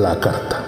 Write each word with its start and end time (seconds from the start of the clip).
La 0.00 0.18
carta. 0.18 0.64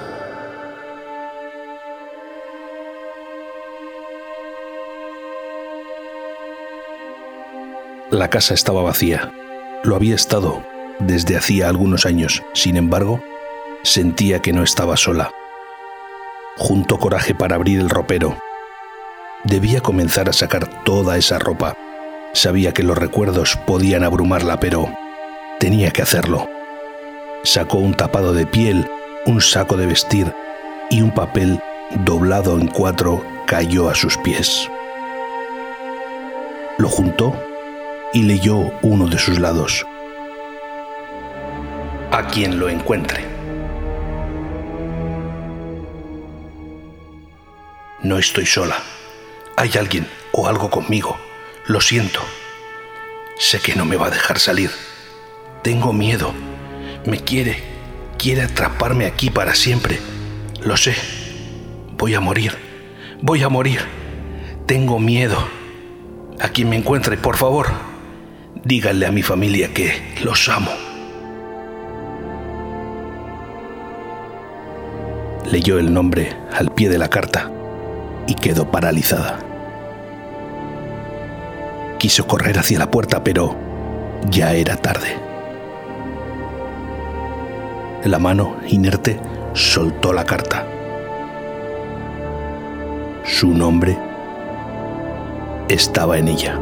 La 8.10 8.28
casa 8.28 8.52
estaba 8.52 8.82
vacía. 8.82 9.32
Lo 9.84 9.96
había 9.96 10.16
estado 10.16 10.62
desde 10.98 11.38
hacía 11.38 11.70
algunos 11.70 12.04
años. 12.04 12.42
Sin 12.52 12.76
embargo, 12.76 13.22
sentía 13.84 14.40
que 14.40 14.52
no 14.52 14.62
estaba 14.62 14.98
sola. 14.98 15.30
Juntó 16.58 16.98
coraje 16.98 17.34
para 17.34 17.54
abrir 17.54 17.80
el 17.80 17.88
ropero. 17.88 18.36
Debía 19.44 19.80
comenzar 19.80 20.28
a 20.28 20.34
sacar 20.34 20.84
toda 20.84 21.16
esa 21.16 21.38
ropa. 21.38 21.74
Sabía 22.34 22.74
que 22.74 22.82
los 22.82 22.98
recuerdos 22.98 23.56
podían 23.66 24.04
abrumarla, 24.04 24.60
pero 24.60 24.92
tenía 25.58 25.90
que 25.90 26.02
hacerlo. 26.02 26.50
Sacó 27.44 27.78
un 27.78 27.94
tapado 27.94 28.34
de 28.34 28.44
piel, 28.44 28.86
un 29.26 29.40
saco 29.40 29.76
de 29.76 29.86
vestir 29.86 30.32
y 30.90 31.00
un 31.00 31.12
papel 31.12 31.60
doblado 32.04 32.58
en 32.58 32.66
cuatro 32.66 33.24
cayó 33.46 33.88
a 33.88 33.94
sus 33.94 34.16
pies. 34.18 34.68
Lo 36.78 36.88
juntó 36.88 37.34
y 38.12 38.22
leyó 38.22 38.72
uno 38.82 39.06
de 39.06 39.18
sus 39.18 39.38
lados. 39.38 39.86
A 42.10 42.26
quien 42.26 42.58
lo 42.58 42.68
encuentre. 42.68 43.24
No 48.02 48.18
estoy 48.18 48.46
sola. 48.46 48.78
Hay 49.56 49.70
alguien 49.78 50.08
o 50.32 50.48
algo 50.48 50.70
conmigo. 50.70 51.16
Lo 51.66 51.80
siento. 51.80 52.20
Sé 53.38 53.60
que 53.60 53.76
no 53.76 53.84
me 53.84 53.96
va 53.96 54.08
a 54.08 54.10
dejar 54.10 54.40
salir. 54.40 54.70
Tengo 55.62 55.92
miedo. 55.92 56.34
Me 57.06 57.20
quiere. 57.20 57.71
Quiere 58.22 58.42
atraparme 58.42 59.06
aquí 59.06 59.30
para 59.30 59.52
siempre. 59.52 59.98
Lo 60.60 60.76
sé. 60.76 60.94
Voy 61.98 62.14
a 62.14 62.20
morir. 62.20 62.52
Voy 63.20 63.42
a 63.42 63.48
morir. 63.48 63.80
Tengo 64.64 65.00
miedo. 65.00 65.36
A 66.38 66.50
quien 66.50 66.68
me 66.68 66.76
encuentre, 66.76 67.16
por 67.16 67.36
favor, 67.36 67.66
díganle 68.62 69.06
a 69.06 69.10
mi 69.10 69.22
familia 69.22 69.74
que 69.74 70.20
los 70.22 70.48
amo. 70.48 70.70
Leyó 75.50 75.80
el 75.80 75.92
nombre 75.92 76.36
al 76.52 76.72
pie 76.72 76.88
de 76.88 76.98
la 76.98 77.10
carta 77.10 77.50
y 78.28 78.36
quedó 78.36 78.70
paralizada. 78.70 79.40
Quiso 81.98 82.28
correr 82.28 82.56
hacia 82.60 82.78
la 82.78 82.88
puerta, 82.88 83.24
pero 83.24 83.56
ya 84.30 84.54
era 84.54 84.76
tarde. 84.76 85.31
La 88.04 88.18
mano 88.18 88.56
inerte 88.66 89.20
soltó 89.52 90.12
la 90.12 90.24
carta. 90.24 90.66
Su 93.22 93.54
nombre 93.54 93.96
estaba 95.68 96.18
en 96.18 96.26
ella. 96.26 96.58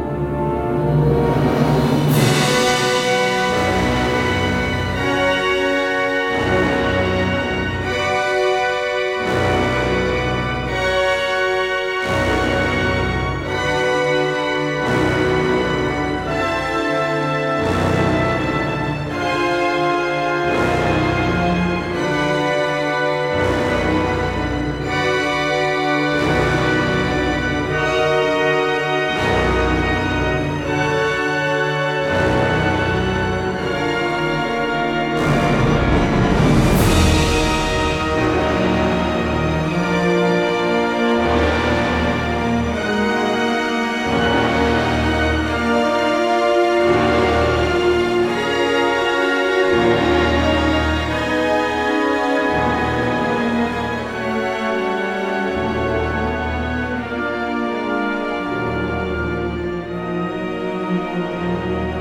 Música 61.21 62.00